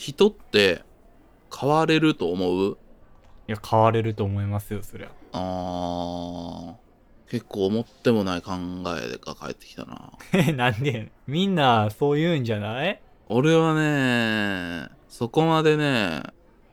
[0.00, 0.82] 人って
[1.54, 2.78] 変われると思う？
[3.48, 5.08] いや変われると思いますよそりゃ。
[5.32, 8.52] あー結構思ってもない考
[8.98, 10.12] えでが返ってきたな。
[10.32, 11.12] え なんで？
[11.26, 12.98] みんなそう言うんじゃない？
[13.28, 16.22] 俺はねそこまでね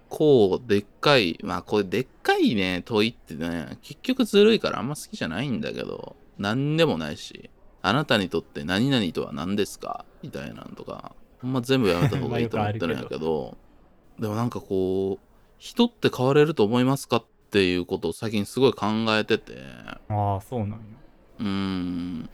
[0.07, 7.49] こうでっかいまあこれでっかいね問いってね結局ずるいからあんま好きじゃないんだけど何でもないし
[7.81, 10.05] あなたにとって何々とは何ですか？
[10.23, 13.57] みたいなんとかほんま全部やめた方がいいと思ってるんやけど。
[14.19, 15.25] でもなんかこう
[15.59, 19.57] 人って変われると思いますかっていうことを最近すごい考えてて。
[20.09, 20.77] ああそうなんや。
[21.39, 22.29] うーん。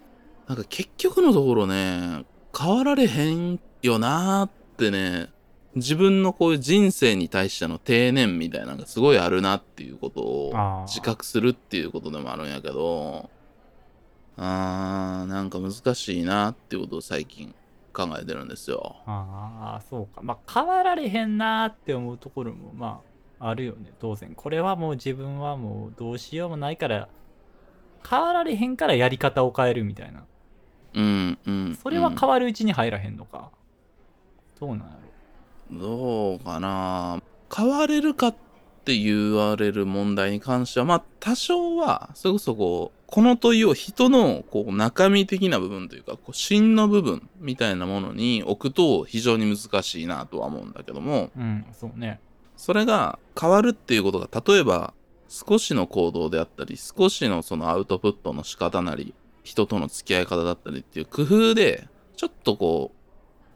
[0.48, 2.26] なんか結局のところね
[2.58, 5.30] 変わられへんよなーってね
[5.76, 13.30] 自分のこういう人生に対しての定年みたいなのがすごいあるなっていうことを自覚するっていうことでもあるんやけど。
[14.36, 17.54] あーなんか難しいなっていうことを最近
[17.94, 18.98] 考えてるんですよ。
[19.06, 20.22] ああそうか。
[20.22, 23.02] まあ変わられへんなーって思うところもま
[23.40, 23.92] ああるよね。
[24.00, 24.34] 当然。
[24.36, 27.08] これはもう自分はもうどうしようもないから
[28.10, 30.24] 変わられへんからやり方を変えるみたいな。
[30.96, 31.76] うんうん。
[31.82, 33.50] それはうん変わるうちに入らへんのか、
[34.60, 34.86] どうなんや
[35.72, 35.80] ろ。
[35.80, 37.22] どうかな。
[37.56, 38.36] 変われるかっ
[38.86, 52.20] て言われる問題に関してはまあ多少はそれこそこうこの問いを人のこう中身的な部分というかこう芯の部分みたいなものに置くと非常に難しいなとは思うんだけどもうんそうね。
[52.58, 54.96] それが変わるっていうことが例えば
[55.30, 62.96] 少しの行動であったり少しのそのアウトプットの仕方なり人との付き合い方だったりっていう工夫でちょっとこ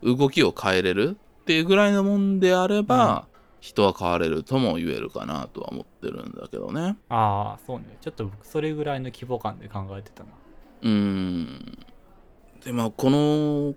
[0.04, 3.26] う動きを変えれるっていうぐらいのもんであれば、
[3.60, 6.98] 人は変われるとも言えるかなとは思ってるんだけどね。
[7.10, 7.98] ああそうね。
[8.02, 10.30] ちょっと僕それぐらいの規模感で考えてたな。
[10.84, 11.80] うーん。
[12.64, 13.76] でまあこの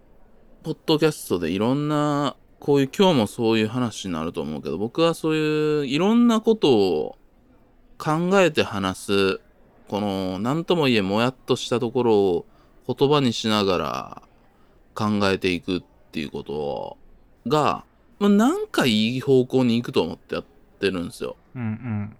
[0.63, 7.19] ポッドキャストでいろんなこういう今日もそういう話になると思うけど僕はそういういろんなことを
[7.97, 9.41] 考えて話す
[9.89, 12.47] この何とも言えもやっとしたところを
[12.87, 14.23] 言葉にしながら
[14.95, 16.97] 考えていくっていうこと
[17.49, 17.85] が、
[18.21, 20.45] まあ、なんかいい方向に行くと思ってやっ
[20.79, 21.37] てるんですよ。
[21.57, 22.13] うん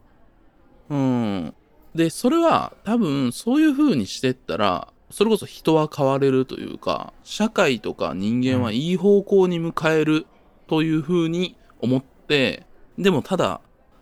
[0.91, 1.55] うんうん。
[1.95, 10.27] で、それは多分そういう風にしてったら、それこそ人は変われるというか、社会とか人間はいい方向に向かえる
[10.69, 12.67] という風に思って、
[12.99, 13.61] でもただ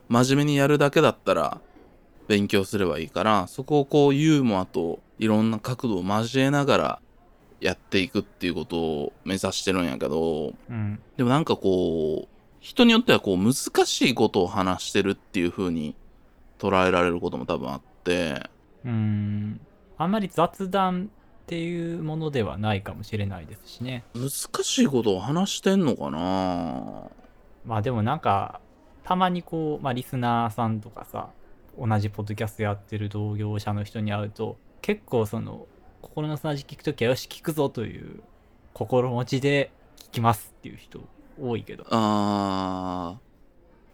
[0.09, 1.61] 真面目にやるだけだったら
[2.29, 7.01] 勉強すればいいから、そこをこうユーモアといろんな角度を交えながら
[7.61, 11.01] やっていくっていうことを目指してるんやけど、うん。
[11.17, 12.29] でもなんかこう、
[12.61, 13.55] 人によってはこう難
[13.87, 15.95] しいことを話してるっていう風に
[16.59, 18.49] 捉えられることも多分あって、
[18.85, 19.61] うーん。
[19.97, 21.11] あんまり雑談
[21.45, 24.05] っていうものではないかもしれないですしね。
[24.15, 24.31] 難
[24.63, 27.05] しいことを話してんのかな？
[27.65, 28.61] まあでもなんか
[29.03, 31.31] たまにこう、まあ、リスナーさんとかさ
[31.79, 35.67] 同じポッドキャストやってる同業者の人に会うと結構その
[36.03, 38.21] 心の砂地聞くときはよし聞くぞという
[38.73, 41.01] 心持ちで聞きますっていう人
[41.41, 43.17] 多いけどあ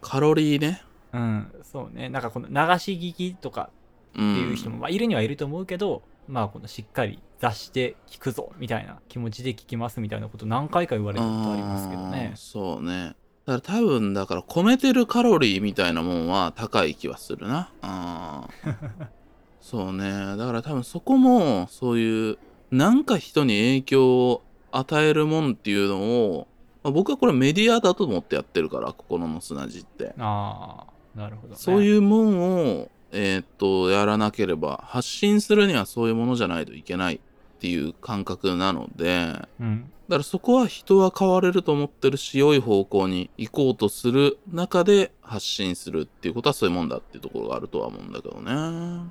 [0.01, 0.83] ー、カロリーね。
[1.13, 3.69] うんそうねなんかこの流し聞きとか
[4.15, 4.17] う。
[4.17, 13.15] っていうん人も、まあ、いるにはいると思うけどまあこのしっかり雑誌で聞くぞみたいな気持ちで聞きますみたいなこと何回か言われたことありますけどねそうね。
[13.45, 17.71] だから多分だから込めてるカロリーみたいなもんは高い気はするな。
[17.81, 19.07] あー
[19.65, 20.37] そうね。
[20.37, 22.37] だから多分そこもそういう
[22.69, 26.47] なんか人に影響を与えるもんっていうのを、
[26.83, 30.13] まあ僕はこれメディアだと思ってやってるから、心の砂地って。
[30.19, 37.19] ああなるほど、ね、そういうもんを、えーっと、やらなければ、発信するにはそういうものじゃないといけないっ
[37.59, 49.04] ていう感覚なので、うんだからそこは人は変われると思ってるし、良い方向に行こうとする中で発信するっていうことはそういうもんだっていうところがあるとは思うんだけどね。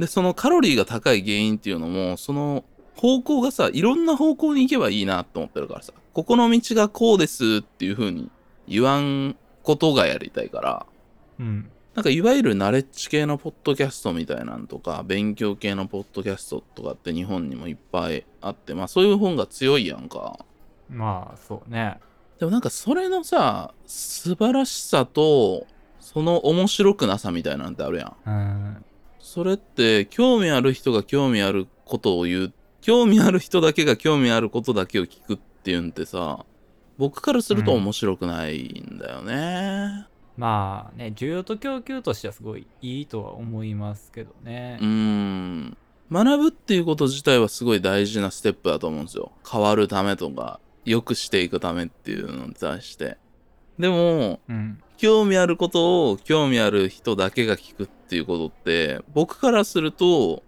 [0.00, 2.64] で、そのカロリーが高い原因っていうのも、その
[2.96, 8.30] 方向がさ、いろんな方向に行けばいいなと思ってるからさ、ここの道がこうですっていう風に
[8.66, 10.86] 言わんことがやりたいから、
[11.38, 11.70] うん。
[11.94, 20.38] なんかいわゆるナレッジ系のポッドキャストみたいなんとか、勉強系のポッドキャストとかって日本にもいっぱいあって、まあそういう本が強いやんか。
[20.90, 21.98] まあそうね。
[22.38, 25.66] でもなんかそれのさ、素晴らしさと、
[26.00, 28.30] その面白くなさみたいなんてあるやん。
[28.30, 28.85] うん
[29.26, 36.46] それって興味ある人が興味あることを言う、興味ある人だけが興味あることだけを聞くっていうんってさ、
[36.96, 40.06] 僕からすると面白くないんだよね。
[40.36, 45.76] まあね需要と供給としてはすごいいいとは思いますけどねうーん。
[46.12, 49.32] 学ぶっていうこと自体はすごい大事なステップだと思うんですよ。
[49.50, 53.16] 変わるためとか、良くしていくためっていうのに対して。
[53.76, 60.42] でも、うん興味あることを興味ある人だけが聞くっていうことって、僕からすると、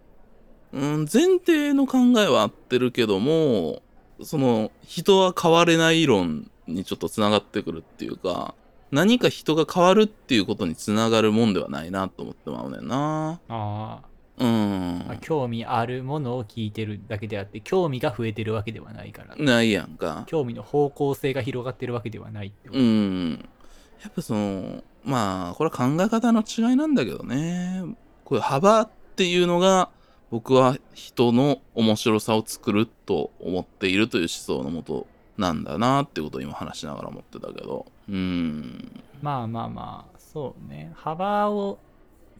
[0.72, 3.82] うん、前提の考えは合ってるけども、
[4.22, 8.54] その、人は変われない論にちょっとつながってくるっていうか、
[8.90, 13.40] 何か人が変わるっていうことにつながるもんではないなと思ってまうねんな。
[13.48, 14.00] あ
[14.38, 20.24] うんー、まあ興味あるものを聞いてるだけであって興味が増えてるわけではないからないやんか。
[20.26, 23.48] 興味の方向性が広がってるわけではないってことうん。
[24.02, 27.82] やっぱその、まあ、これは考え方の違いなんだけどね。
[28.24, 29.88] こういう幅っていうのが、
[30.30, 35.06] 僕は人の面白さを作ると思っているという思想のもと
[35.38, 37.86] なんだなってことを今話しながら思ってたけど。
[38.08, 39.02] うん。
[39.22, 41.78] まあまあまあそうね幅を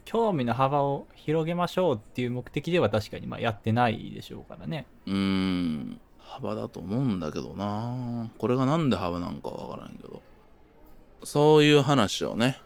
[0.05, 6.01] 興味の幅を広げましょうっていう目的では確かにまあやってないでしょうからねうん。
[6.19, 8.31] 幅だと思うんだけどな。
[8.37, 10.21] これがなんで幅なんかわからんけど。
[11.25, 12.61] そういう話をね、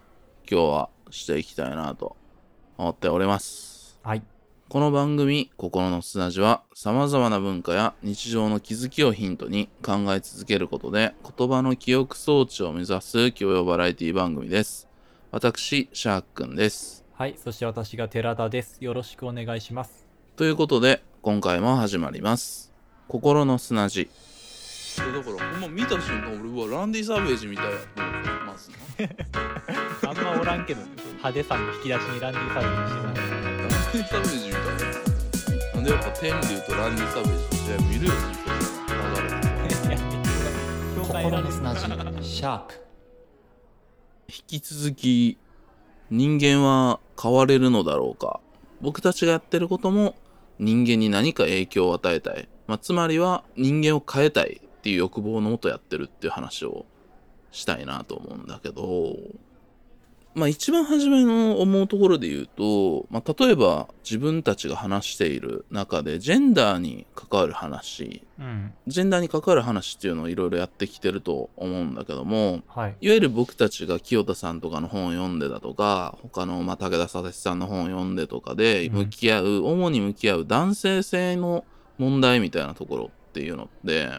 [0.51, 2.17] 今日はしていきたいなと
[2.77, 3.99] 思っております。
[4.03, 4.23] はい
[4.69, 14.89] この番組「心の砂地」は様々な文化や日常の気づきをヒントに考え続けることで言葉の記憶装置を目指す教養バラエティ番組です。
[15.31, 17.05] 私、シャークくんです。
[17.13, 20.07] はいそして私が寺田ですよろしくお願いします
[20.37, 22.73] ということで今回も始まります。
[23.09, 23.91] 心の砂
[24.93, 25.13] 地。
[25.13, 28.71] だからほんま見た瞬間俺はランディ・サーベージみたいやと思ってます
[30.07, 35.03] あんまおらんけどね派手さの引き出しにランディサービスしてないランディ・サーベージみたいや
[35.75, 38.13] なんでやっぱ天竜とランディ・サーベージの試合見るよ
[38.93, 40.03] 流れて
[41.01, 42.75] 心ランディの砂地シャープ
[44.29, 45.39] 引き続き
[46.11, 48.41] 人間は変われるのだろうか
[48.81, 50.15] 僕たちがやってることも
[50.59, 56.87] 人間に何か影響を与えたい、まあ、つまりは人間を変えたいっていう欲望のもとやってるっていう話を
[57.53, 59.17] したいなと思うんだけど
[60.35, 68.73] まあ一番初めの思うところで言うと、まあ、例えば自分たちが話している中でジェンダーに関わる話うん。
[68.89, 72.97] ジェンダーに関わる話っていうのをいろいろやってきてると思うんだけどもはい。
[73.01, 78.95] いわゆる僕たちが清田さんとかの本を読んでだとか他の、まあ、武田佐々木さんの本を読んでとかでうん。
[78.95, 81.65] 向き合う、主に向き合う男性性の
[81.99, 84.11] 問題みたいなところっていうのって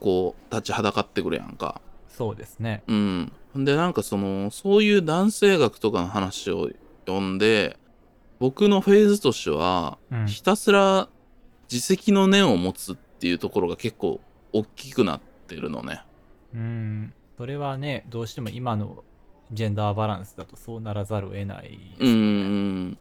[0.00, 1.80] こう立ちはだかってくるやんか。
[2.08, 3.32] そうですねうん。
[3.54, 6.70] でなんかそのそういう男性学とかの話を
[7.06, 7.76] 読んで
[8.38, 11.08] 僕のフェーズとしてはうんひたすら
[11.70, 14.20] 自責の念を持つっていうところが結構
[14.52, 16.02] 大きくなってるのね。
[16.54, 19.04] うんそれはねどうしても今の
[19.52, 22.98] ジェンダーバランスだとそうならざるを得ないうんうん。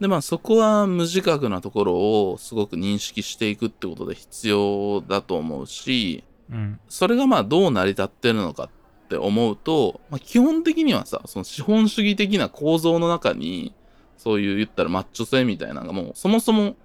[0.00, 1.94] でまあそこは無自覚なところ
[2.32, 6.80] をすごく認識していくってことで必要だと思うしうん。
[6.88, 8.68] それがまあどう成り立ってるのかっ
[9.08, 13.72] て思うと、まあ、基本的にはさその資本主義的な構造の中に
[14.16, 16.76] そういう言ったらマッチョ性みたいなのがもうそもそも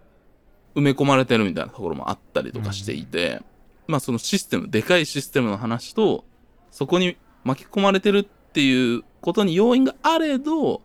[0.75, 3.41] 埋め込まれてるみたいなところもあったりとかしていて、
[3.87, 6.23] まあそのシステムでかいシステムの話と
[6.69, 10.81] そこに巻き込まれてるっていうことに要因があれど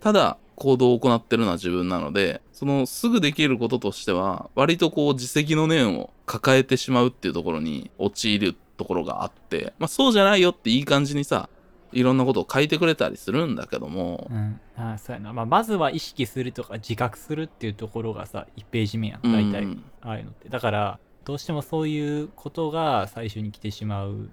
[0.00, 11.48] ただ行動を行ってるのは自分なのでそのすぐできることとしては割とこう自責の念を抱えてしまうっていうところに陥るところがあってまあそうじゃないよっていい感じにさ
[11.92, 14.28] いろんなことを書いてくれたりするんだけども。
[14.30, 19.32] うん、あそうやな、まあ、まずは意識するとか自覚するっていうところがさ1ページ目やんうん。
[19.32, 20.48] 大体、ああいうのって。
[20.48, 24.30] だからどうしてもそういうことが最初に来てしまう。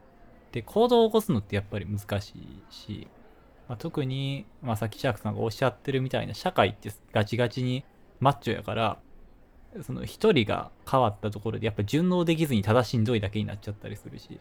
[0.51, 3.07] で行動を起こすのってやっぱり難しいし、
[3.67, 7.83] まあ、特に、まあ、さっきシャークさんがおっしゃってるみたいな社会ってガチガチに
[8.19, 8.97] マッチョやから
[9.81, 14.39] その一人が変わったところでやっぱ順応できずにただしんどいだけになっちゃったりするし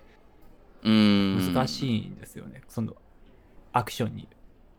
[0.84, 1.54] うん。
[1.54, 2.94] 難しいんですよね、その
[3.72, 4.28] アクションに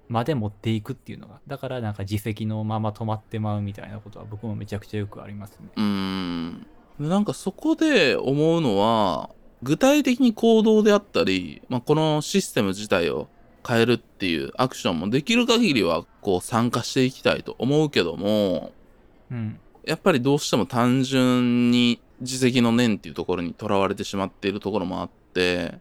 [0.09, 1.41] まで持っていくっていうのが。
[1.47, 5.67] だからなんか自責のまま止まってまうみたいなことは僕もめちゃくちゃよくありますね。
[5.75, 6.67] うーん。
[6.99, 9.29] でなんかそこで思うのは
[9.61, 13.27] 具体的に行動であったり、まあ、このシステム自体を
[13.67, 18.71] 変えるっていうアクションもできる限りはこう参加していきたいと思うけども
[19.31, 19.59] うん。
[19.85, 25.75] やっぱりどうしても単純に自責の念っていうところにとらわれてしまっているところもあって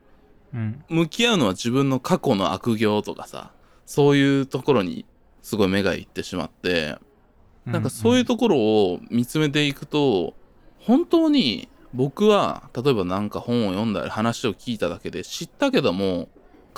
[0.54, 0.84] うん。
[0.88, 3.52] 向き合うのは自分の過去の悪行とかさ
[3.84, 5.04] そういうところに
[5.42, 6.96] すごい目がいってしまって
[7.64, 10.34] なんかそういうところを見つめていくと、
[10.78, 16.28] 本当に僕は例えばなんか本を読んだり話を聞いただけで知ったけども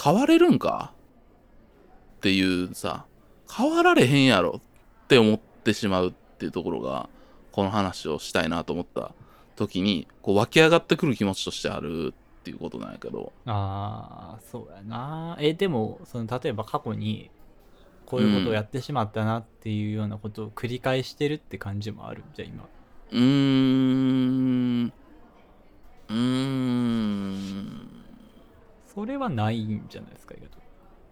[0.03, 0.95] 変われるんか？
[2.19, 3.07] っていうさ
[3.51, 7.09] 変わられへんやろって思ってしまうっていうところが
[7.53, 9.13] この話をしたいなと思った
[9.55, 13.33] 時にこう湧き上がってくる気持ちとしてあるっていうことなんやけど。
[13.47, 15.37] ああそうやな。
[15.41, 17.31] えでもその例えば過去に
[18.07, 22.65] こういうことをやってしまったなっていうようなことを繰り返してるって感じもあるじゃあ今。
[23.13, 24.93] うーん。
[26.09, 27.89] うーん。
[28.95, 30.68] それはないんじゃないですか意外と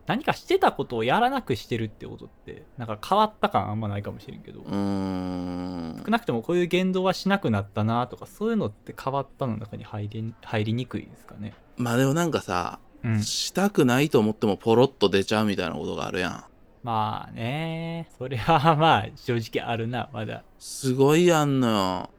[0.06, 4.60] 何かしてたことをやらなくしてるってことってなんか変わった感あんまないかもしれんけど。
[4.60, 6.02] うーん。
[6.04, 11.54] 少なくともこういう言動はしなくなったなとかそういうのって変わったの中に入り入りにくいですかね。
[11.76, 13.22] まあでもなんかさ、うん。
[13.22, 16.44] したくないと思ってもポロッと出ちゃうみたいなことがあるやん。
[16.84, 18.08] まあね。
[18.16, 20.44] それはまあ正直あるなまだ。
[20.58, 22.10] すごいあんのよ。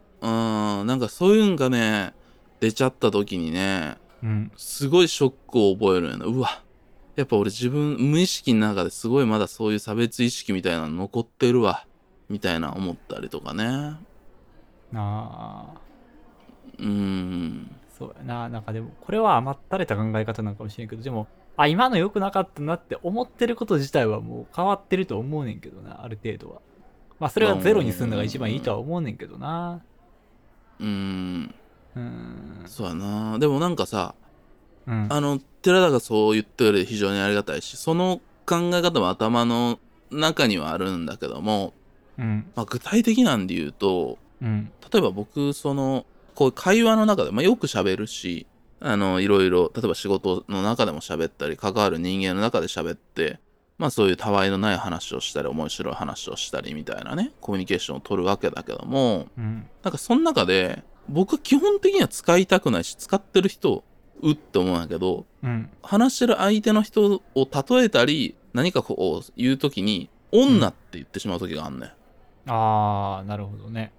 [0.80, 0.88] うん。
[0.88, 2.14] なんかそういうんがね
[2.60, 4.52] 出ちゃった時にねうん。
[4.58, 6.26] すごいショックを覚えるんやな。
[6.26, 6.62] うわ
[7.18, 11.86] やっぱ俺自分無意識の中ですごいまだそういう差別意識みたいなの残ってるわ。
[12.30, 13.66] みたいな思ったりとかね。
[13.66, 13.98] あ
[14.94, 15.74] あ。
[16.78, 17.76] うん。
[17.98, 18.50] そうやな。
[18.50, 26.62] なんかでもこれは甘ったれた考え方なのかもしれんけどでもあ今の良くなかったなって思ってること自体はもう変わってると思うねんけどなある程度は。
[27.20, 29.82] まあそれはゼロにするのが一番いいとは思うねんけどな。
[30.80, 31.56] うん。
[31.96, 32.64] うん。
[32.68, 33.40] そうやな。
[33.40, 34.14] でもなんかさ
[34.88, 35.08] うん。
[35.10, 39.80] あの寺田がそう言ってくれて非常にありがたいしその考え方も頭の
[40.10, 41.74] 中にはあるんだけども、
[42.18, 42.52] うん。
[42.56, 44.72] まあ、具体的なんで言うとうん。
[44.92, 48.48] 例えば僕そのこう会話の中で、まあ、よく喋るし
[48.80, 53.40] あのいろいろ例えば仕事の中でも喋ったり関わる人間の中で喋って
[53.78, 59.68] まあそういうたわいのない話をしたり面白い話をしたりみたいなねコミュニケーションを取るわけだけどもうん。
[59.84, 63.84] なんかその中で僕基本的には使いたくないし使ってる人
[64.22, 65.70] うって思うんやけどうん。
[65.82, 72.52] 話してる相手の人を例えたり何かこう言う時に女って言ってしまう時があんねん。
[72.52, 73.92] ああなるほどね。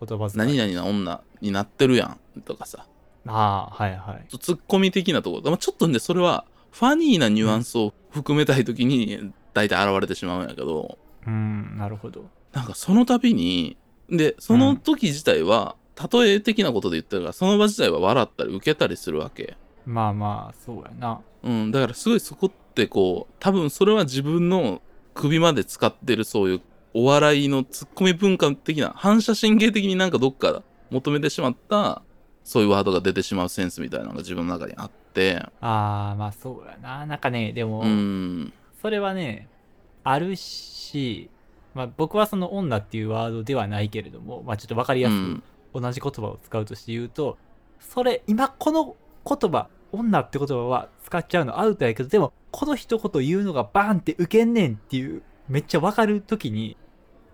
[0.00, 0.56] 言葉遣い。
[0.56, 2.86] 何々な女になってるやんとかさ。
[3.26, 4.38] ああはいはい。
[4.38, 5.40] ツッコミ的なとこ。
[5.44, 10.98] ろ、まあ、ちょっとねそれはファニーなニュアンスを含めたい時に大体現れてしまうんやけど。
[11.26, 12.24] うんなるほど。
[12.52, 13.76] なんかその度に
[14.10, 15.76] でその時自体は、
[16.12, 19.56] 例え的なことで言ってるからその場自体は笑ったり受けたりするわけ。
[19.84, 21.20] まあまあそうやな。
[21.42, 24.82] うんだからすごいそこってこう多分それは自分の
[25.14, 26.60] 首まで使ってるそういう
[26.94, 32.02] お笑いのツッコミ文化的な反射神経的になんかどっか求めてしまった
[32.44, 35.36] そういうワードが出てしまうセンスみたいなのが自分の中にあって。
[35.60, 37.04] ああまあそうやな。
[37.06, 38.52] なんかねでも、うん。
[38.80, 39.48] それはね
[40.04, 41.28] あるし、
[41.74, 45.42] まあ、僕はその女っていうワードではないけれども、まあ、ちょっと分かりやすうん。
[45.42, 47.38] く同じ言葉を使うとして言うと、
[47.80, 48.96] それ今この
[49.26, 56.76] 言葉女って言葉は使っちゃうのアウトやけどでもこの一言言うのがバーンって受けんねんっていうめっちゃ分かる時に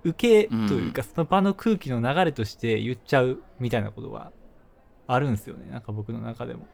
[0.05, 4.33] 受けというか、その場の空気の流れとして言っちゃうみたいなことが
[5.07, 5.71] あるんですよね。
[5.71, 6.67] なんか僕の中でも。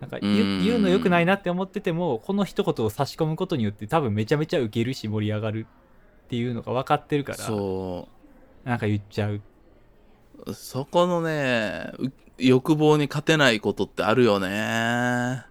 [0.00, 5.66] なんか言うの良くないなって思っててもこの一言を差し込むことによって多分めちゃめちゃウケるし盛り上がる
[6.24, 8.08] っていうのが分かってるからそ
[8.64, 9.42] なんか言っちゃうう
[10.54, 15.44] そこのねう欲望に勝てないことってあるよね。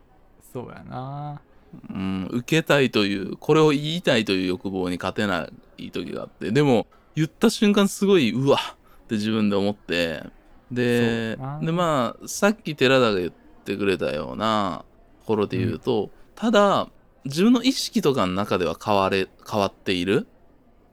[0.54, 1.42] そうやな。
[1.90, 6.52] うん受けたいというこれを言いたいという欲望に勝てない時があって。
[6.52, 8.58] でも言った瞬間すごいうわ
[9.04, 10.24] って自分で思って。
[10.72, 13.32] ででまあさっき寺田が言っ
[13.66, 14.84] てくれたような
[15.22, 16.90] ところで言うと、ただ
[17.26, 20.28] 自分の意識とかの中では変われ変わっている。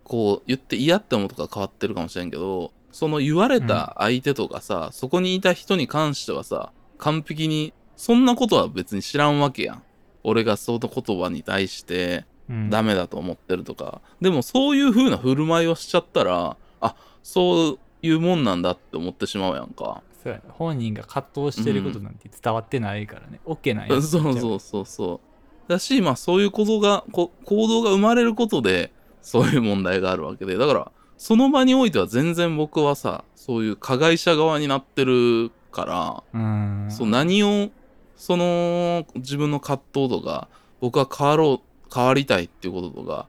[0.04, 9.82] こう言って嫌って思うとか変わってるかもしれんけどその言われた相手とかさ、そこにいた人に関してはさ完璧にそんなことは別に知らんわけやん。
[10.24, 12.70] 俺がその言葉に対してうん。
[12.70, 20.02] ダメだと思ってるとか、でもそういう風な振る舞いをしちゃったらあそういうもんなんだって思ってしまうやんか。
[20.22, 24.00] そうやな本人が葛藤してることなんて伝わってないからね、OK なんや。
[24.00, 25.20] そうそうそうそ
[25.68, 25.70] う。
[25.70, 30.56] だしまあそういうことがこ行動が生まれることでそういう問題があるわけで。
[30.56, 37.70] だからその場においては全然僕はさそういう加害者側になってるからそう何を
[38.16, 40.48] その自分の葛藤とか
[40.80, 43.28] 僕は変わろう変わりたいっていうこととか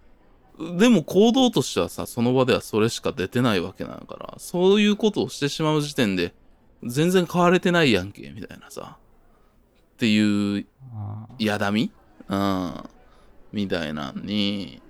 [0.77, 6.33] でも行動としてはさその場ではそれしか出てないわけなのからそういうことをしてしまう時点で
[6.83, 11.91] 全然変われてないやんけみたいなさっていうあ嫌だみ？
[12.27, 12.73] うん。
[13.53, 14.81] みたいなんに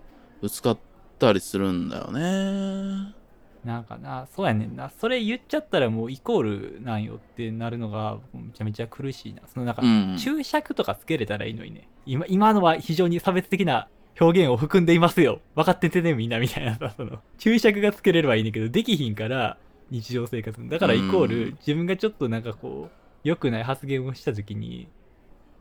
[0.41, 0.77] ぶつかっ
[1.17, 2.19] たりするんだよね。
[2.19, 3.17] ー
[3.65, 4.89] なんかなそうやねんな。
[4.89, 9.41] それ言っちゃったらもうイコールなんよってなるのがめちゃめちゃ苦しいな。
[9.53, 10.17] そのなんか、うん。
[10.17, 11.89] 注釈とかつけれたらいいのにね。
[12.05, 15.41] 今今のは非常に差別的な表現を含んでいますよ。
[15.55, 19.57] 分かっててねみんなみたいなさその注釈がつけれればいいねんだけどできひんから
[19.89, 21.57] 日常生活だからイコール、うん。
[21.59, 24.87] 自分がちょっとなんかこう良くない発言をした時に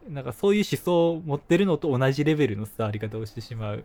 [0.09, 3.85] なんかそういう思想を持ってるのと同じレベルの伝わり方をしてしまう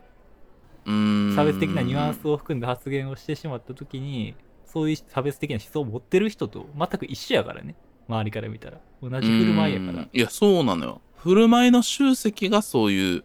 [0.84, 4.34] 差別的なニュアンスを含んだ発言をしてしまった時に
[4.64, 7.74] そういう差別的な思想を持ってる人と全く一緒やからね。
[8.08, 8.78] 周りから見たら。
[9.02, 9.92] 同じ振る舞いやから。
[9.92, 10.10] うん。
[10.12, 11.00] いやそうなのよ。
[11.16, 13.24] 振る舞いの集積がそういう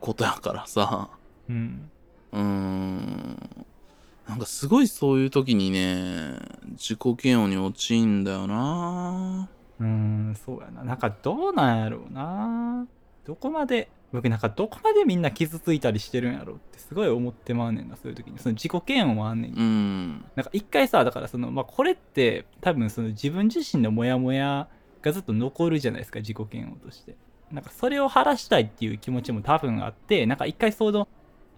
[0.00, 1.10] ことやからさ。
[1.48, 1.90] うん。
[2.32, 3.66] うーん。
[4.28, 6.38] なんかすごいそういう時にね
[6.72, 9.48] 自己嫌悪に陥んだよな。
[9.80, 10.84] うーんそうやな。
[10.84, 12.86] なんかどうなんやろうな。
[13.24, 18.38] どこまで僕なんかどこまでみんな傷ついたりしてるんやろうってすごい思ってまうねんなそういう時に。
[18.38, 20.24] その自己嫌悪もあんねんうん。
[20.34, 24.68] なんか一回さだからその、まあ、これって多分その自分自身のモヤモヤ
[25.02, 27.16] がずっと残るじゃないですか自己嫌悪として。
[27.52, 31.08] なんかそれを晴らしたいっていう気持ちも多分あってなんか一回その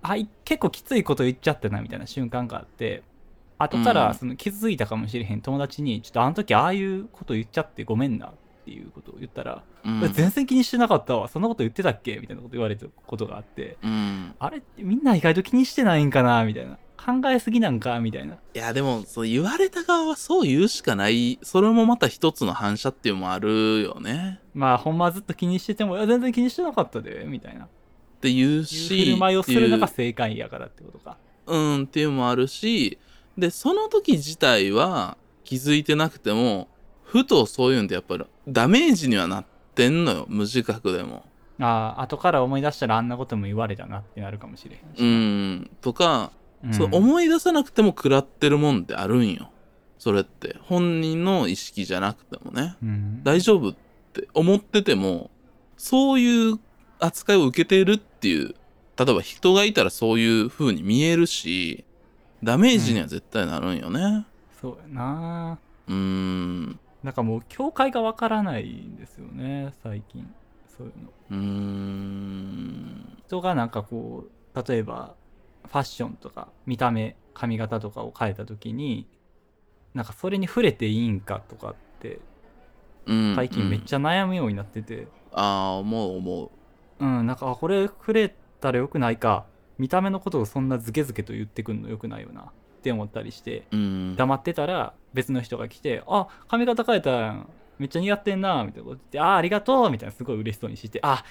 [0.03, 3.03] あい結構きついこと言っちゃったなみたいな瞬間があって
[3.59, 3.97] 後かうん。
[3.97, 8.37] らその傷ついたかもしれへん友達にちょっとあの時ああいうこと言っちゃってごめんなって
[8.73, 10.13] いうことを言ったら、うん。
[10.13, 11.29] 全然気にしてなかったわ。
[11.29, 12.19] そんなこと言ってたっけ？
[12.19, 14.35] みたいなこと言われたことがあってうん。
[14.39, 16.45] あれってみんな意外と気にしてないんかな？
[16.45, 16.79] みたいな。
[16.97, 17.99] 考えすぎなんか？
[18.01, 18.35] みたいな。
[18.35, 21.39] いやでもそう言われた側はそう言うしかない。
[21.43, 24.41] それもまた一つの反射っていうのもあるよね。
[24.53, 27.25] まあほんまはずっと気にしててもいや全然気にしてなかったで。
[27.27, 27.65] みたいな。
[27.65, 27.69] っ
[28.21, 31.17] ていうし振る舞いをするのが正解やからってことか。
[31.47, 31.83] うん。
[31.85, 32.99] っていうのもあるし
[33.39, 36.69] でその時自体は気づいてなくても
[37.11, 41.25] ふとそういうんってやっぱりダメージにはなってんのよ無自覚でも。
[41.59, 45.05] ああ後から思い出したらあんなことも言われたなってなるかもしれへんうし、
[45.65, 45.71] ん。
[45.81, 46.31] とか、
[46.65, 46.75] うん。
[46.75, 49.51] そう思い出さなくても食らってるもんってあるんよ
[49.99, 50.57] それって。
[50.63, 52.77] 本人の意識じゃなくてもね。
[52.83, 53.21] うん。
[53.25, 53.75] 大丈夫っ
[54.13, 55.31] て思ってても
[55.77, 56.59] そういう
[57.01, 58.55] 扱いを受けてるっていう
[58.97, 61.85] 例えば人がいたらそういう風に見えるし
[62.43, 64.25] ダメージには絶対なるんよね。
[64.61, 65.59] そうやな。
[65.89, 70.35] うーんなんかもう境界がわからないんですよね最近。
[70.67, 71.11] そういうの。
[71.31, 73.19] うーん。
[73.27, 75.15] 人がなんかこう例えば
[75.67, 79.07] ファッションとか見た目髪型とかを変えた時に
[79.95, 82.21] なんかそれに触れていいんかとかって
[83.07, 86.51] うん最近めっゃ、ちゃ悩むようになってて、ああ思う思
[87.01, 87.05] う。
[87.07, 89.47] ん、なんかあこれ触れたらよくないか。
[89.79, 94.17] 見た目のことをそんなズケズケと言ってくんのよくないよなって思ったりしてううん。
[94.17, 97.49] 黙ってたら別の人が来て「あ髪型変えたやん。
[97.79, 101.23] めっちゃ似合ってんな」みたいなこと言って「あありがとう」みたいなすごい嬉しそうにして「あ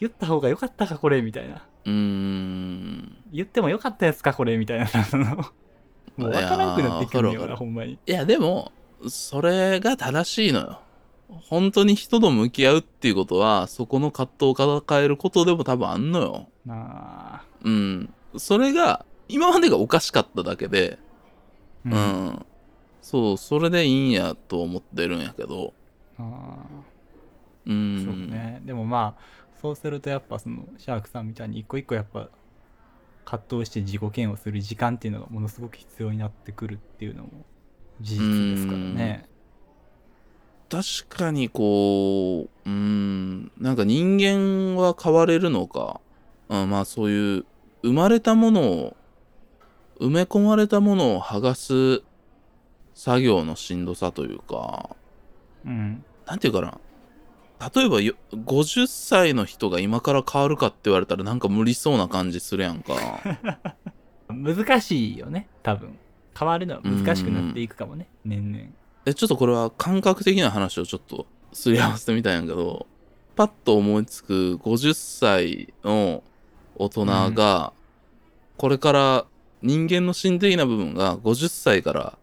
[0.00, 1.66] 言った方がよかったかこれ」みたいな。
[1.84, 3.16] うーん。
[3.32, 4.86] 言ってもよかったやつかこれみたいな。
[6.16, 7.98] もう分からなくなってくるんよなほんまに。
[8.06, 8.72] いやでも
[9.08, 10.80] それが正しいのよ。
[11.28, 16.48] 本当に人と向き合うっていうことはそこの葛藤を抱えることでも多分あんのよ。
[16.64, 17.42] なあ。
[17.62, 18.12] うん。
[18.36, 20.98] それが今までがおかしかっただけで
[21.84, 22.46] ううん、
[23.00, 25.72] そうそれでいいんやと思ってるんやけど。
[26.18, 26.56] あ
[27.66, 28.60] うーそうんね。
[28.64, 29.22] でもまあ
[29.60, 32.28] そうするとやっぱそのシャークさんみたいに一個一個やっぱ
[33.24, 37.44] 葛藤して自己嫌悪する時間っていうのがものすごく必要になってくるっていうのも
[38.00, 39.28] 事実ですからね。
[40.70, 43.50] 確かにこううん。
[43.58, 46.00] なんか人間は変われるのか、
[46.48, 47.46] うん、まあそういう
[47.82, 48.96] 生まれたものを
[50.00, 52.02] 埋め込まれたものを剥がす
[52.94, 54.96] 作業のしんどさというか
[55.64, 56.04] うん。
[56.26, 56.78] なんていうかな。
[57.74, 62.94] 例えばよ50歳の人が今から変わるかって言われたらなんか無理そうな感じするやんか。
[64.30, 65.98] 難しいよね多分。
[66.38, 68.64] 変わるのは難しくなっていくかもね年々。
[69.06, 72.86] えちょっとこれは感覚的な話をちょっとすり合わせてみたんやけど
[73.34, 76.22] パッと思いつく50歳の
[76.76, 77.72] 大人が、
[78.56, 79.26] これから
[79.62, 82.18] 人間の心的な部分が50歳から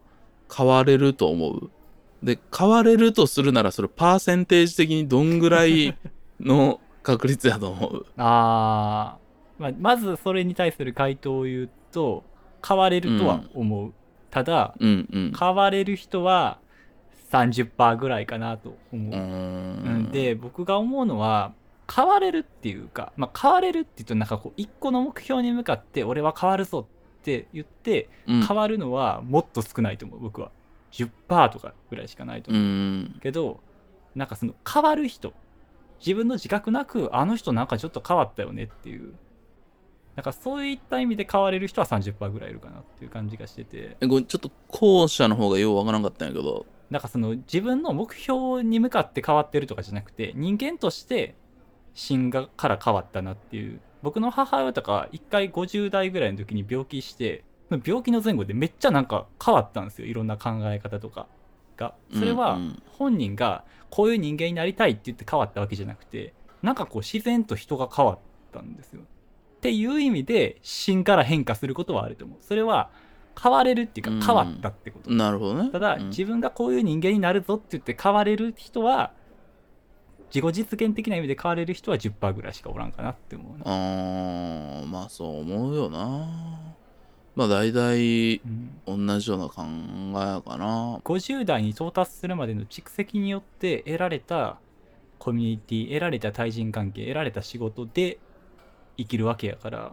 [0.56, 1.72] 変われると思う。
[2.24, 5.96] で変われるとするならそれパーセンテージ的にどんぐらい
[6.40, 8.06] の確率やと思う。
[8.18, 12.24] あー、まあ、まずそれに対する回答を言うと
[12.68, 13.94] 変われるとは思う、
[14.32, 15.34] ただうんうん。
[15.38, 16.60] 変われる人は
[17.32, 20.10] 30%ぐらいかなと思う、うん。
[20.12, 21.54] で僕が思うのは
[21.94, 26.88] 変われるっていうか、まあ、変われるって言うとなんかこう一個の目標に向かって俺は変わるぞ
[27.26, 28.42] って言ってうん。
[28.44, 30.52] 変わるのはもっと少ないと思う僕は。
[30.92, 33.20] 10%とかぐらいしかないとう思う、ん。
[33.22, 33.60] けど
[34.14, 35.34] なんかその変わる人。
[36.00, 39.14] 自分の自覚なくあの人なんかちょっと変わったよねっていう。
[40.16, 43.98] なんかそういった意味で変われる人は30%ぐらいいるかなっていう感じがしてて。
[44.00, 46.66] えちょっと後者の方がようわからんかったんやけど。
[46.90, 51.36] なんかその自分の目標に向かって変わってるとかじゃなくて人間として
[51.96, 57.44] 芯がから変わったなっていう僕の母親とか一回50代ぐらいの時に病気して
[57.84, 61.26] 病気の前後でめっちゃなんか変わったんですよいろんな考え方とか
[61.76, 68.20] がそれはうんうん本人がこういう人間になりたいって言って変わったわけじゃなくてなんかこう自然と人が変わっ
[68.54, 69.02] たんですよ。
[69.02, 72.38] っていう意味で芯から変化することはあると思う。
[72.42, 72.90] それは
[73.42, 75.12] 変われるっていううんか変わったってこと。
[75.12, 75.72] なるほどね。
[75.72, 79.12] ただ、うん自分がこういう人間になるぞって言って変われる人は
[80.34, 83.64] 自己実現的な意味で変われる人は10%ぐらいしかおらんかなって思うな。
[83.66, 86.78] あーまあそう思うよな。
[87.36, 91.00] まあ大体うん同じような考えやかな。
[91.04, 94.58] 50代に到達するまでの蓄積によって得られた
[95.18, 98.18] コミュニティ得られた対人関係得られた仕事で
[98.98, 99.92] 生きるわけやから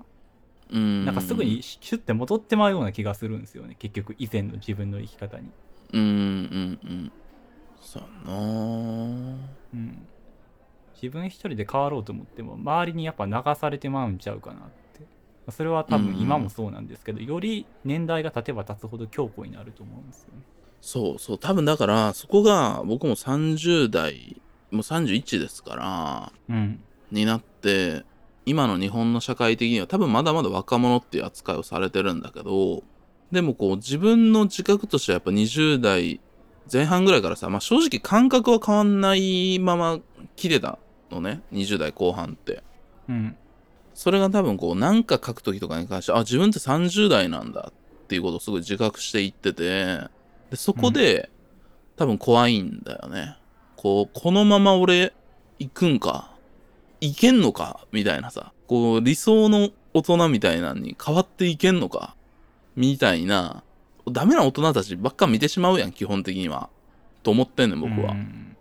[0.70, 1.04] うん。
[1.04, 5.50] なんかすぐにシュッて戻ってまうような気がするんですよね結局以前の自分の生き方に、
[5.92, 7.12] うんうんうん。
[7.80, 8.38] そうやな。
[9.74, 10.08] うん、
[11.02, 14.72] 自分一人で変わろうと思っても周りにやっぱ流されてまうんちゃうかなって。
[15.50, 20.42] それは多分今もそうなんですけど、より年代が経てば経つほど強固になると思うんですよね。
[20.80, 21.38] そうそう。
[21.38, 26.80] 多分だから、そこが僕も30代、もう31ですから、うん。
[27.10, 28.04] になって、
[28.46, 32.84] 今の日本の社会的には多分まだまだ若者っていう扱いをされてるんだけど、
[33.32, 36.20] でもこう自分の自覚としてはやっぱ20代
[36.72, 40.00] 前半ぐらいからさ、まあ正直感覚は変わんないまま
[40.36, 40.78] 来てた
[41.12, 41.42] のね。
[41.52, 42.62] 20代後半って。
[43.08, 43.36] うん
[43.94, 49.98] それが多分こうなんか書くときとかに関して、あ、自分って30代なんだっていうことをすごい自覚していってて、
[50.50, 51.30] でそこで、
[51.96, 53.36] 多分怖いんだよね。
[53.76, 55.12] こう、このまま俺
[55.58, 56.30] 行くんか、
[57.00, 62.16] いけんのかみたいなさ、こう理想の大人みたいなのに変わっていけんのか
[62.76, 63.62] みたいな、
[64.10, 66.70] ダメな大人たちばっか見てしまうやん、基本的には。
[67.22, 68.12] と思ってんねん、僕は。
[68.12, 68.56] うん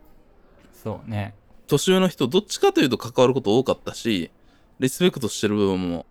[0.73, 1.35] そうね
[1.71, 4.31] 年上の人、どっちかというと関わること多かったし、
[4.79, 6.05] リスペクトしてる部分も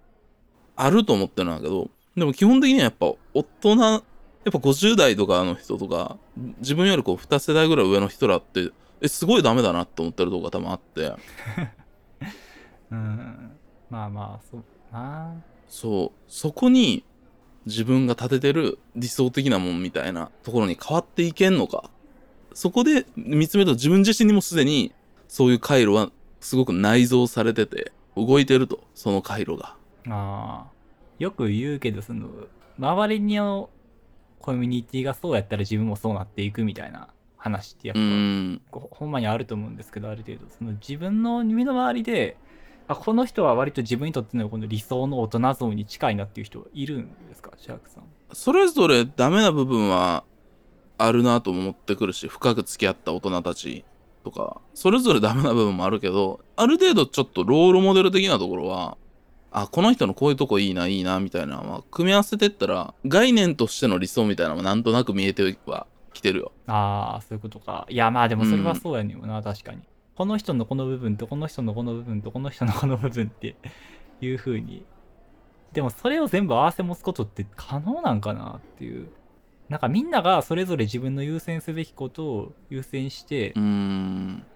[0.77, 4.03] あると思ってるんだけど、でも基本的にはやっぱ大人、やっ
[4.45, 6.17] ぱ50代とかの人とか、
[6.59, 8.71] 自分よりこう2世代ぐらい上の人らって、
[9.03, 11.13] え、すごいダメだなって思ってるとこが多分あって、
[12.91, 13.53] うん。
[13.89, 15.35] まあまあそうな。
[15.69, 17.05] そう、そこに
[17.67, 21.91] 自分が立ててる理想的なもんみたいなところに変わっていけんのか。
[22.53, 24.93] そこで見つめると自分自身にもすでに
[25.31, 29.77] そういう回路はすごく内蔵されてて、動いてると、その回路が。
[30.09, 31.23] あー。
[31.23, 32.29] よく言うけどその
[32.79, 33.71] 周りの
[34.41, 42.39] コミュニティがそうやったら自分もそうなっていくみたいな話ってやっうぱ、うほんまにあると思うんですけどある程度その自分の身の回りで
[42.89, 47.53] あこの人は割と自分にとってのこの理想の大人像に近いなっていう人はいるんですか？
[47.59, 48.05] シャークさん。
[48.33, 50.25] それぞれダメな部分は
[50.97, 53.85] あるなと思ってくるし、深く付き合った大人たち
[54.25, 58.97] とか、それぞれダメな部分もあるけど、ある程度ちょっとロールモデル的なところは、
[59.53, 66.53] あ、この人のこういうとこいいな、いいな、みたいなのは、組み合わせてったら、概念としての理想みたいなのはなんとなく見えてはきてるよ。
[66.67, 67.87] ああそういうことか。
[67.89, 69.81] いやまあでもそれはそうやねんよな、確かに。
[70.15, 73.57] この人のこの部分とこの人のこの部分とこの人のこの部分って
[74.21, 74.85] いう風に。
[75.73, 79.09] でもそれを全部合わせ持つことって可能なんかなっていう
[79.71, 83.55] なんかみんながそれぞれ自分の優先すべきことを優先して。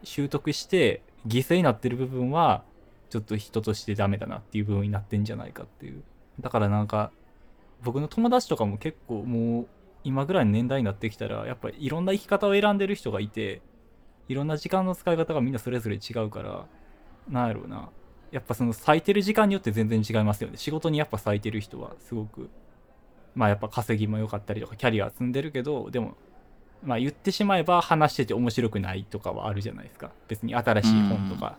[0.03, 2.62] 習得して犠牲になってる部分は
[3.09, 6.03] ちょっと人としてダメだなっていう部分になってんじゃないかっていう。
[6.40, 7.12] だからなんか
[7.83, 9.66] 僕の友達とかも結構もう
[10.03, 13.62] 今ぐらいの年代になってきたらやっぱりいろんな生き方を選んでる人がいて
[14.29, 16.66] いろんな時間の使い方がみんなそれぞれ違うから
[17.29, 17.88] なんやろうな。
[18.33, 20.57] やっぱその咲いてる時間によって全然違いますよね。
[20.57, 22.50] 仕事にやっぱ咲いてる人はすごく
[23.35, 26.16] まあやっぱ稼ぎも良かったりとかキャリア積んでるけどでも
[26.85, 31.57] まあ言ってしまえば話してて面白くないとかはあるじゃないですか別に新しい本とか、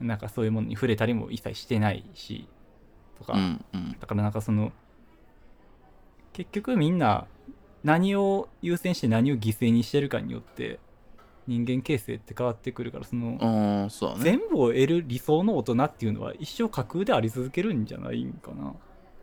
[0.00, 2.48] なんかそういうものに触れたりも一切してないし
[3.18, 3.64] とか、うん。
[3.72, 3.96] うん。
[3.98, 4.72] だからなんかその
[6.32, 7.26] 結局みんな
[7.84, 10.80] 何を優先して何を犠牲にしてるかによって
[11.46, 13.38] 人間形成って変わってくるからその、
[14.16, 14.24] ね。
[14.24, 18.74] 全部を得る理想の大人っていうのは一生架空であり続けるんじゃないんかな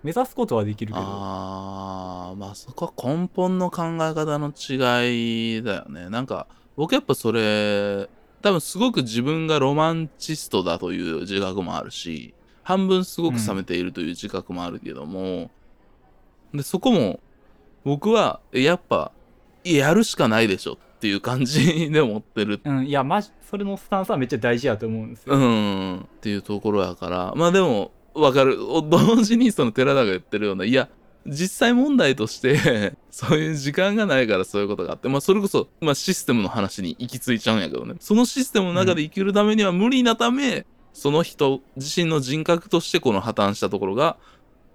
[0.04, 6.10] 目指すことはできるけどああ、まあそこは根本の考え方の違いだよね。
[6.10, 8.10] なんか、僕やっぱそれ、
[8.42, 15.50] 多分すごく自分がロマンチストだという自覚もあるし、半分すごく冷めているという自覚もあるけども、
[16.54, 17.20] で、そこも、
[17.86, 19.12] 僕は、えやっぱ、
[19.64, 27.34] やるしかないでしょっていう感じで思ってるうんいやマジそれのスタンスはめっちゃ大事やと思うんですよ、うん、っていうところやから。
[27.36, 28.58] まあでも、わかる。
[28.90, 30.90] 同時にその寺田が言ってるような、いや、
[31.26, 37.96] 実際問題として、 そういう時間がないからそういうことがあって、まあそれこそ、まあシステムの話に行き着いちゃうんやけどね。
[38.00, 44.18] そのシステムの中で生きるためには無理なため、その人自身の人格としてこの破綻したところが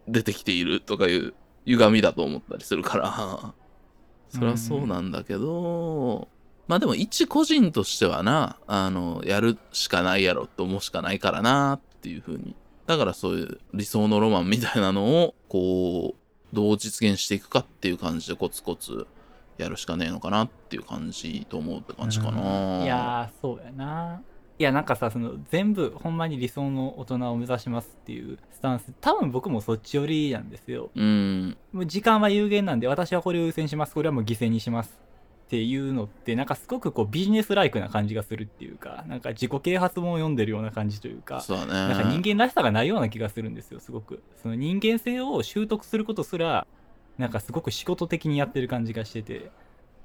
[0.09, 3.55] 出てきているとかいう歪みだと思ったりするから、
[4.31, 6.29] それはそうなんだけど、
[6.67, 12.55] まあでも一個人としてはな、あの、やるしかないやろと思うしかないからなっていう風に。
[12.89, 19.07] だからそういう理想のロマンみたいなのを、こう、どう実現していくかっていう感じでコツコツ
[19.59, 22.83] やるしかねえのかなっていう感じと思うって感じかな。
[22.83, 24.23] いやーそうやな。
[24.59, 30.91] いやなんかさその全部ほんまに理想の大人を目指しますっていうスタンス多分僕もそっち寄りなんですよ。
[30.97, 31.57] うん。
[31.73, 33.93] もう時間は有限なんで私はこれを優先します。
[33.93, 34.99] これはもう犠牲にします
[35.49, 41.43] っていうのってなんかすごくこうビジネスライクな感じがするっていうかなんか自己啓発本を読んでるような感じというか。
[41.49, 44.23] なんか人間らしさがないような気がするんですよすごく。
[44.43, 46.67] その人間性を習得することすら
[47.17, 49.51] なんかすごく仕事的にやってる感じがしてて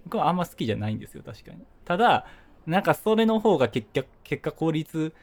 [0.05, 1.57] 僕はあんま好きじゃないんですよ確かに。
[1.83, 2.25] ただ
[2.65, 5.13] なんかそれの方が結果結果効率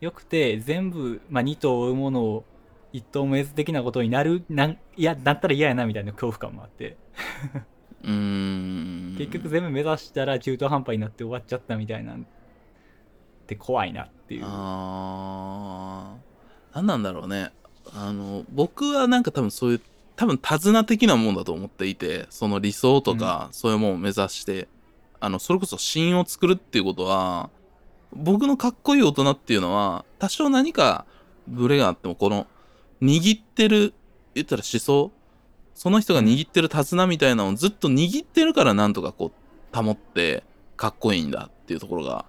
[0.00, 2.44] 良くて全部、まあ、2頭を追うものを
[2.92, 6.96] 一頭も得ず的なことになるなんいやなったら嫌やなみたいな恐怖感もあって
[8.02, 9.14] うーん。
[9.18, 12.24] 結局全部目指したら中途半端になって終わっちゃったみたいなんっ
[13.46, 14.42] て怖いなっていう。
[14.44, 16.76] あー。
[16.76, 17.52] 何なんだろうね。
[17.94, 19.80] あの僕はなんか多分そういう
[20.16, 24.68] 多分手綱的なもんだと思っていてその理想とか、そういうものを目指して
[25.20, 27.50] あのそれこそ芯を作るっていうことは
[28.14, 31.06] 僕のかっこいい大人っていうのは多少何か
[31.48, 32.46] ブレがあってもこの
[33.00, 33.94] 握ってる
[34.34, 35.10] 言ったら思想
[35.82, 40.44] その人が握ってる手綱みたいなのをずっと握ってるからなんとかこう保って
[40.76, 42.24] かっこいいんだっていうところが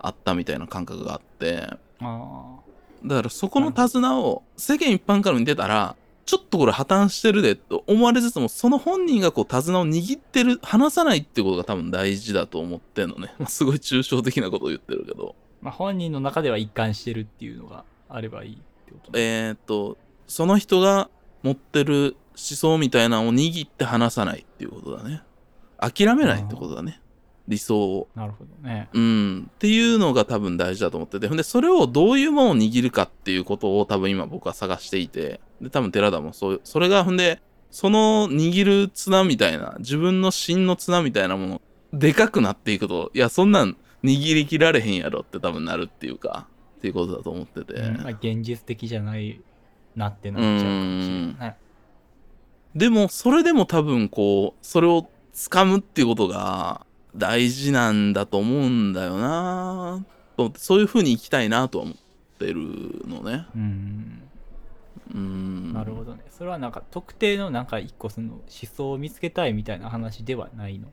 [0.00, 1.68] あったみたいな感覚があって。
[2.00, 2.56] あ
[3.04, 15.36] だからそこの手綱を世間一般から見てたらちょっとこれ破綻してるでと思われつつもその本人がこう手綱を握ってる離さないってことが多分大事だと思ってんのね、 まあ、すごい抽象的なことを言ってるけど。
[15.62, 21.08] まあ、本人の中では一貫してるっていうのがあればいいってことえー、っとその人が
[21.44, 25.22] 持ってる思想みたいなのを握って離さないっていうことだね。
[25.78, 27.00] 諦めないってことだね。
[27.48, 28.08] 理想を。
[28.14, 28.88] なるほどね。
[28.92, 46.46] うん、っていうのが多分大事だと思ってて、ほんで、それをどういうものを握るかっていうことを多分今僕は探していて、で、多分寺田もそうそれがほんで、その握る綱みたいな、自分の芯の綱みたいなもの、でかくなっていくと、いや、そんなん握りきられへんやろって多分なるっていうか、
[46.78, 47.74] っていうことだと思ってて。
[47.74, 48.02] うん。
[48.02, 49.40] まあ、現実的じゃない
[49.94, 51.56] なってなっちゃうかもしれないね
[52.76, 56.84] でも、それでも多分こう、それを掴むっていうことが
[57.16, 60.04] 大事なんだと思うんだよな
[60.36, 61.96] と思って、そういう風に生きたいなとは思っ
[62.38, 62.60] てる
[63.06, 63.46] のね。
[63.56, 64.22] うん
[65.14, 65.72] うん。
[65.72, 68.42] なるほどねそれはなんか特定のなんか一個その思
[68.74, 70.88] 想を見つけたいみたいな話ではないの？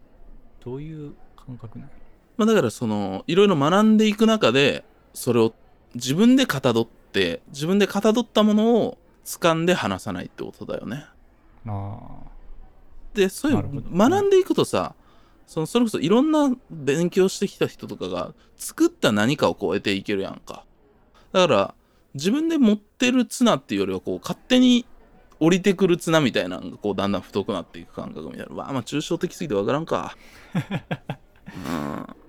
[0.64, 1.92] どういう感覚なの？
[2.38, 5.54] まあだからその、いろいろ学んでいく中で、それを
[5.96, 11.06] 自分でかたどって、自分でかたどったものを掴んで離さないってことだよね。
[11.68, 11.98] あ
[13.14, 14.96] でそういう学んでいくとさ
[15.46, 20.66] そのそれこそいろんな勉強してきた人とかが作った何かをこう得ていけるやんか。
[21.32, 21.76] だから
[22.14, 24.86] 自分で持ってる綱っていうよりはこう勝手に
[25.40, 28.56] 降りてくる綱みたいなのがこうだんだん太くなっていく感覚みたいな。
[28.56, 30.16] わあまあ抽象的すぎてわからんか。
[31.68, 32.23] うん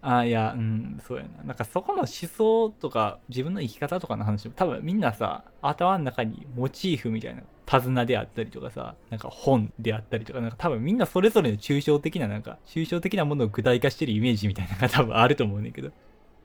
[0.00, 1.44] あいやうんそうやな。
[1.44, 15.90] なんかそこの思想とか自分の生き方とかの話も多分みんなさ頭の中にモチーフみたいな手綱であったりとかさなんか本であったりとかなんか多分みんなそれぞれの抽象的ななんか抽象的なものを具体化してるイメージみたいなのが多分あると思うねんけど。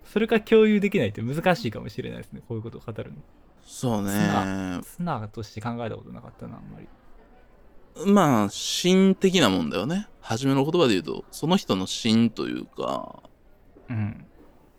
[0.05, 2.41] それが共有できないって難しいかもしれないですね。
[2.47, 3.17] こういうことを語るの。
[3.65, 6.87] そうね綱として考えたことなかったなあんまり。
[8.05, 10.07] まあ心的なもんだよね。
[10.19, 13.23] 初めの言葉で言うとその人の心というか
[13.93, 14.25] うん。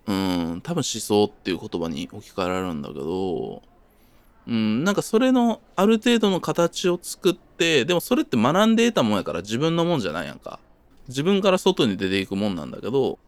[0.07, 0.12] う
[0.57, 3.62] ん、多分思想っていう言葉に置き換えられるんだけど、
[4.46, 10.61] うん、なんかそれのある程度の形を作って、でもそれって学んで得たもんやから自分のもんじゃないやんか。
[11.09, 13.18] 自分から外に出ていくもんなんだけど、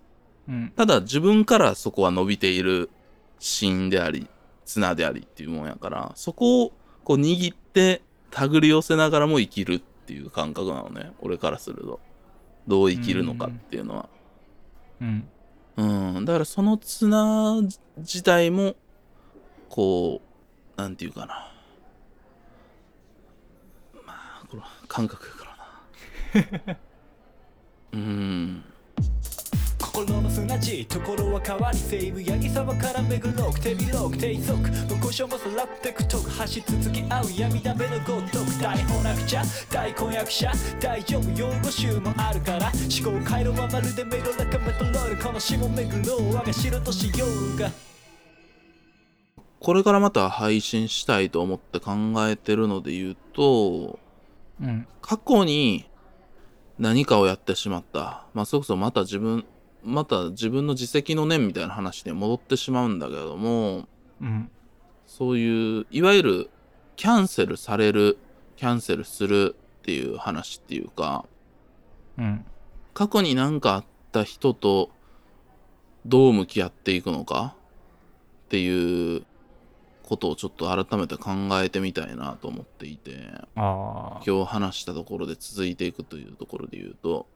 [0.49, 0.73] うん。
[0.77, 2.91] ただ自分からそこは伸びている
[3.39, 4.29] 芯であり、
[4.67, 6.73] 綱でありっていうもんやから、そこを
[7.05, 12.01] こう握って手繰り寄せながらも生きるっていう感覚なのね、俺からすると。
[12.67, 14.09] どう生きるのかっていうのは。
[15.01, 15.07] うん。
[15.07, 15.29] うん、
[15.77, 17.61] だからその綱
[17.99, 18.77] 自体も
[19.69, 20.23] こ
[20.77, 21.53] うなんていうかな。
[24.07, 24.13] ま
[24.43, 25.45] あこれは感覚やか
[26.65, 26.79] らな。
[27.93, 28.65] うん
[29.97, 42.71] 心の砂地ところは変わり西武八木沢から巡ろう手広く低速無故障もさらってくとく走り続き合う闇だめのごとく大本なくちゃ大婚約者大丈夫用語集もあるから
[43.03, 47.71] 思考回路はまるでメロラカメトロールこの下巡ろう我が城としようが
[49.61, 51.95] これからまた配信したいと思って考
[52.29, 53.99] えてるので言うと
[54.61, 55.87] うん過去に
[56.79, 59.47] 何かをやってしまったまあそれこそまた自分
[59.87, 63.87] また自分の自責の念みたいな話に戻ってしまうんだけれども
[64.21, 64.51] うん。
[65.07, 66.51] そういういわゆる
[66.97, 68.19] キャンセルされる
[68.57, 71.25] キャンセルするっていう話っていうか
[72.19, 72.45] うん。
[72.93, 74.91] 過去に何かあった人と
[76.05, 77.55] どう向き合っていくのか？
[78.47, 79.25] っていう
[80.03, 87.27] ことをちょっと改めて考えてみたいなと思っていて今日話したところで続いていくというところで言うと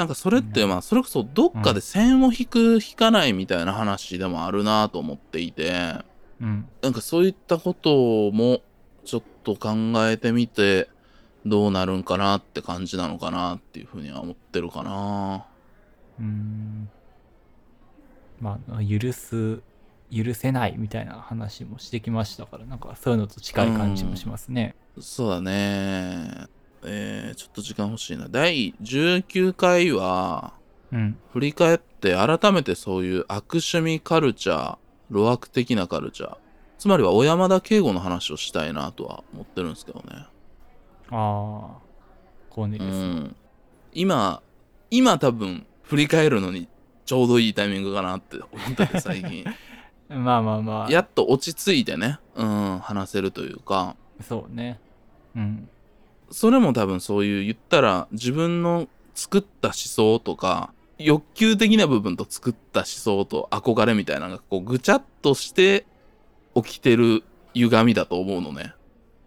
[0.00, 5.96] なんかそれってまあそれこそどっかで線を引く引かないみたいな話でもあるなと思っていて
[6.40, 8.62] うんなんかそういったことも
[9.04, 9.68] ちょっと考
[10.08, 10.88] えてみて
[11.44, 15.44] どうなるんかなって感じなのかなっていうふうには思ってるかな。
[16.18, 16.88] うーん
[18.40, 19.60] まあ許す
[20.10, 24.76] 許せないみたいな話もしてきましたからなんかそういうのと近い感じもしますね。
[24.98, 26.46] そうだね。
[27.40, 28.28] えー、ちょっと時間欲しいな。
[28.28, 30.52] 第19回は、
[30.92, 34.78] うん振り返って改めてそういう悪趣味カルチャー、
[35.10, 36.36] 路悪的なカルチャー、
[36.78, 40.04] つまりは小山田圭吾の話をしたいなとは思ってるんですけどね。
[41.10, 41.78] ああ
[42.48, 43.36] コーネうリウス、ん。
[43.92, 44.42] 今、
[44.90, 46.68] 今多分振り返るのに
[47.04, 49.44] ちょうどいいタイミングかなって思ってて最近。
[50.08, 54.80] まあまあまあやっと落ち着いてね、うん、話せるというか、そうね
[55.36, 55.68] うん
[56.30, 65.86] それも多分そういう言ったら自分の作った思想とか欲求的な部分と作った思想と憧れみたいなのがこうぐちゃっとして
[66.54, 68.74] 起きてる歪みだと思うのね。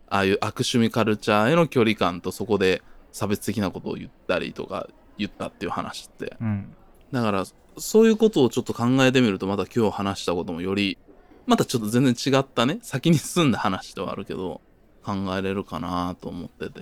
[0.10, 4.88] ああいう悪趣味カルチャーへの距離感とそこで差別的なことを言ったりとか
[5.18, 6.38] 言ったっていう話って。
[6.40, 6.76] うん
[7.14, 7.46] だから
[7.78, 10.98] そういうことをちょっと考えてみるとまた今日話したこともより
[11.46, 14.62] またちょっと全然違ったね先に進んだ話ではあるけど
[15.04, 16.82] 考えれるかなと思ってて。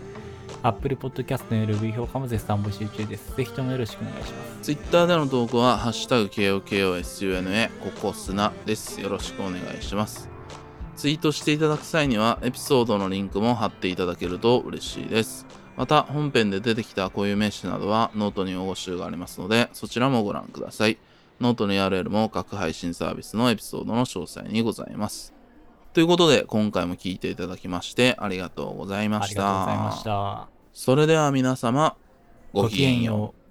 [0.63, 3.36] Apple Podcast の LV 評価も絶賛募集中です。
[3.36, 4.62] ぜひともよろしくお願いします。
[4.63, 8.99] Twitter での投稿は、ハッシュタグ KOKOSUNA、ここすなです。
[8.99, 10.27] よろしくお願いします。
[10.95, 15.45] ツイートしていただく際には、エピソードのリンクも貼っていただけると嬉しいです。
[15.77, 20.97] また、本編で出てきた固有名詞などは、ノートに用語集がありますので、そちらもご覧ください。
[21.39, 25.34] ノートの URL も各配信サービスのエピソードの詳細にございます。
[25.93, 29.41] ということで、今回も聞いていただきまして、ありがとうございまありした。
[29.43, 30.48] がとうございました。
[30.74, 31.95] それでは皆様、
[32.54, 33.41] ごきげんよう。
[33.41, 33.44] う。